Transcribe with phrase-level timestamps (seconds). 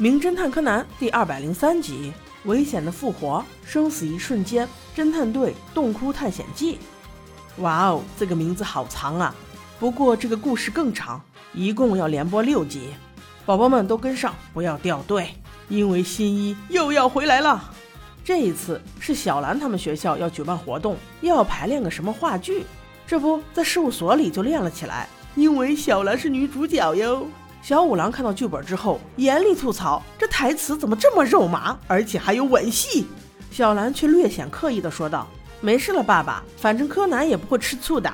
[0.00, 2.12] 名侦探柯南第二百零三集：
[2.44, 6.78] 危险的复活，生死一瞬间，侦探队洞窟探险记。
[7.56, 9.34] 哇哦，这个名字好长啊！
[9.80, 11.20] 不过这个故事更长，
[11.52, 12.90] 一共要连播六集。
[13.44, 15.34] 宝宝们都跟上，不要掉队，
[15.68, 17.68] 因为新一又要回来了。
[18.24, 22.64] 这一次是小兰他们学校要举办活动，又要排练个什么话剧。
[23.04, 27.26] 这不在事务所里就练了起来，因为小兰是女主角哟。
[27.62, 33.06] 小五郎看到剧本之后，严厉吐槽：“这台词怎么这么肉麻，而且还有吻戏？”
[33.50, 35.26] 小兰却略显刻意的说道
[35.60, 38.12] ：“没事了，爸爸，反正柯南也不会吃醋的。”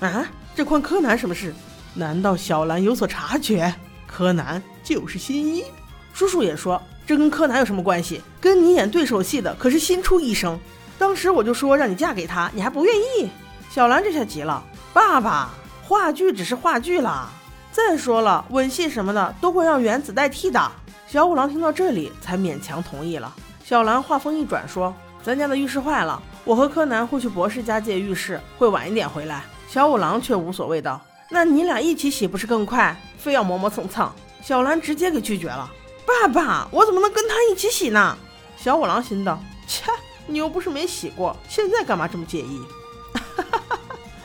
[0.00, 1.52] 啊，这关柯南什么事？
[1.94, 3.74] 难道小兰有所察觉？
[4.06, 5.64] 柯南就是新一。
[6.12, 8.20] 叔叔也说：“这跟柯南有什么关系？
[8.40, 10.58] 跟你演对手戏的可是新出医生。
[10.98, 13.28] 当时我就说让你嫁给他，你还不愿意。”
[13.70, 14.62] 小兰这下急了，
[14.92, 15.50] 爸爸，
[15.82, 17.30] 话剧只是话剧啦。
[17.72, 20.70] 再说了，吻戏什么的都会让原子代替的。
[21.08, 23.34] 小五郎听到这里才勉强同意了。
[23.64, 32.94] 小兰话锋一转说：“咱家的浴室坏了，我和柯南会去博士家借浴室，会晚一点回来。”小五郎却无所谓道：“那你俩一起洗不是更快？
[33.16, 35.70] 非要磨磨蹭蹭。”小兰直接给拒绝了
[36.04, 38.16] ：“爸爸，我怎么能跟他一起洗呢？”
[38.56, 39.84] 小五郎心道：“切，
[40.26, 42.60] 你又不是没洗过，现在干嘛这么介意？”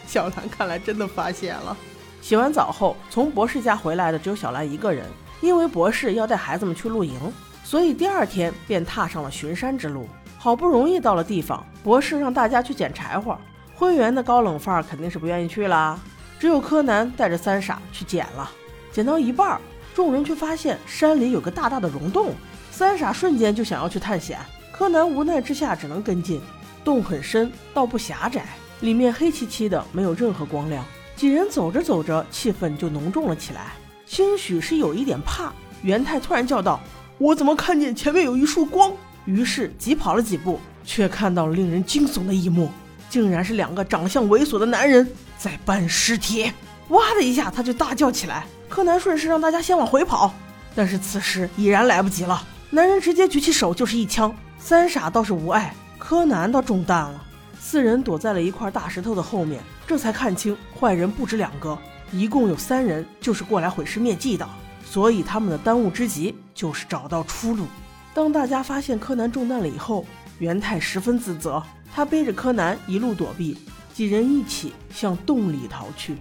[0.06, 1.78] 小兰看来真的发现了。
[2.22, 5.06] 洗完澡后，从博士家回来的只有小兰一个人，
[5.42, 7.18] 因为博士要带孩子们去露营，
[7.64, 10.08] 所以第二天便踏上了巡山之路。
[10.38, 13.38] 好不容易到了地方，博士让大家去捡柴火，
[13.76, 16.00] 灰原的高冷范儿肯定是不愿意去啦。
[16.40, 18.50] 只有柯南带着三傻去捡了。
[18.92, 19.60] 捡到一半，
[19.96, 22.34] 众人却发现山里有个大大的溶洞，
[22.72, 24.40] 三傻瞬间就想要去探险，
[24.72, 26.42] 柯南无奈之下只能跟进。
[26.84, 28.46] 洞很深，倒不狭窄。
[28.82, 30.86] 里面黑漆漆的，没有任何光亮。
[31.18, 33.74] 几人走着走着，气氛就浓重了起来。
[34.06, 35.52] 兴许是有一点怕，
[35.82, 36.80] 元太突然叫道
[37.18, 38.94] ：“我怎么看见前面有一束光？”
[39.26, 42.70] 于是急跑了几步，却看到了令人惊悚的一幕，
[43.10, 45.06] 竟然是两个长相猥琐的男人
[45.40, 46.52] 在搬尸体。
[46.90, 48.46] 哇的一下，他就大叫起来。
[48.70, 50.32] 柯南顺势让大家先往回跑，
[50.76, 52.46] 但是此时已然来不及了。
[52.70, 57.24] 男人直接举起手就是一枪，三傻倒是无碍，柯南倒中弹了。
[57.60, 61.78] 四人躲在了一块大石头的后面，这才看清坏人不止两个，
[62.12, 64.48] 一共有三人，就是过来毁尸灭迹的。
[64.86, 67.66] 所以他们的当务之急就是找到出路。
[68.14, 70.06] 当大家发现柯南中弹了以后，
[70.40, 71.62] 元太十分自责，
[71.94, 73.58] 他背着柯南一路躲避，
[73.94, 76.16] 几人一起向洞里逃去。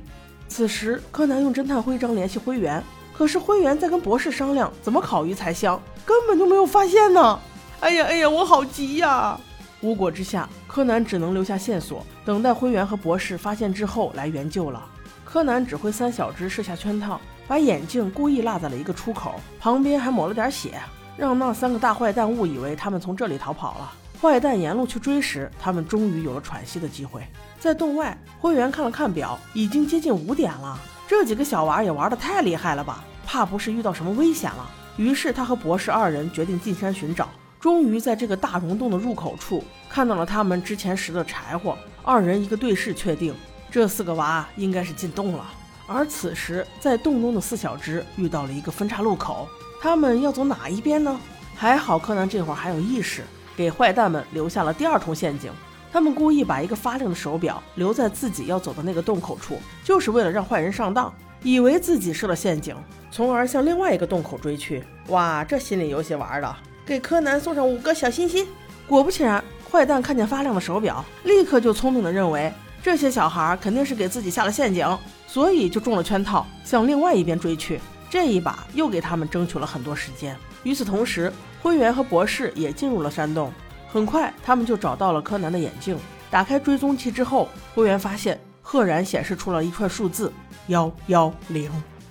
[0.49, 2.83] 此时，柯南用侦探徽章联系灰原，
[3.17, 7.39] 可是灰原在跟博士商量怎么烤鱼才香，根本就没有发现呢。
[7.81, 9.39] 哎呀哎呀，我好急呀！
[9.87, 14.85] 无果之下，柯南只能留下线索，等待灰原和博士发现之后来援救了。
[15.25, 20.81] 柯南指挥三小只设下圈套，把眼镜故意落在了一个出口旁边，还抹了点血，
[21.17, 23.93] 让那三个大坏蛋误以为他们从这里逃跑了。
[24.21, 27.23] 坏蛋沿路去追时，他们终于有了喘息的机会。
[27.61, 30.77] 在洞外，灰原看了看表，已经接近五点了。
[31.07, 33.05] 这几个小娃也玩得太厉害了吧？
[33.25, 34.69] 怕不是遇到什么危险了？
[34.97, 37.29] 于是他和博士二人决定进山寻找。
[37.67, 43.35] 终于在这个大溶洞的入口处看到了他们之前拾的柴火，二人一个对视，确定
[43.69, 45.45] 这四个娃应该是进洞了。
[45.89, 49.49] 而此时在洞中的四小只遇到了一个分岔路口，
[49.83, 51.19] 他们要走哪一边呢？
[51.57, 53.25] 还好柯南这会儿还有意识，
[53.57, 55.51] 给坏蛋们留下了第二重陷阱。
[55.93, 61.13] 他们故意把一个发亮的手表留在自己要走的那个洞口处，就是为了让坏人上当，
[61.43, 62.77] 以为自己设了陷阱，
[63.11, 64.85] 从而向另外一个洞口追去。
[65.09, 66.57] 哇，这心理游戏玩的！
[66.87, 68.47] 给柯南送上五个小心心。
[68.87, 74.87] 果不其然，坏蛋看见发亮的手表，立刻就聪明的认为这些小孩肯定是给自己下了陷阱，
[75.27, 77.81] 所以就中了圈套，向另外一边追去。
[78.09, 80.37] 这一把又给他们争取了很多时间。
[80.63, 83.53] 与此同时，灰原和博士也进入了山洞。
[83.89, 85.99] 很快，他们就找到了柯南的眼镜。
[86.31, 90.33] 打开追踪器之后，灰原发现赫然显示出了一串数字
[90.69, 91.71] 幺幺零。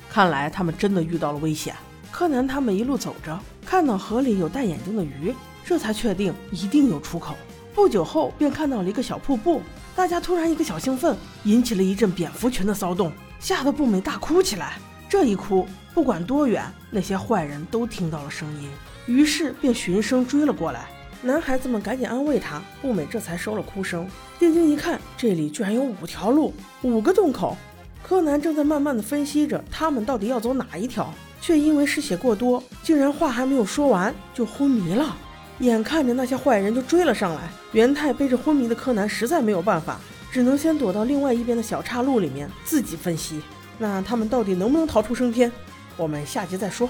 [0.10, 1.74] 看来他们真的遇到了危险。
[2.12, 5.34] 柯南他们一路走着，看到河里有戴眼镜的鱼，
[5.66, 7.36] 这才确定一定有出口。
[7.74, 9.62] 不久后，便看到了一个小瀑布，
[9.96, 14.78] 大家突然一个小兴奋，引起了一阵蝙蝠群的骚动，吓得步美大哭起来。
[15.10, 18.70] 这一哭，不管多远，那些坏人都听到了声音，
[19.08, 20.88] 于是便循声追了过来。
[21.22, 24.08] 男孩子们赶紧安慰他，步美这才收了哭声。
[24.38, 26.54] 定睛一看，这里居然有五条路，
[26.84, 27.58] 五个洞口。
[28.04, 31.12] 柯南正在慢慢的分析着，他们到底要走哪一条。
[31.46, 35.16] 却因为失血过多，竟然话还没有说完就昏迷了。
[35.60, 40.00] 眼看着那些坏人就追了上来，元太背着昏迷的柯南实在没有办法，
[40.32, 43.40] 只能先躲到另外一边的小岔路里面自己分析。
[43.78, 45.52] 那他们到底能不能逃出升天？
[45.96, 46.90] 我们下集再说。